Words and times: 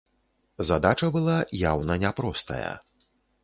Задача 0.69 1.11
была 1.19 1.37
яўна 1.71 2.01
не 2.07 2.11
простая. 2.21 2.75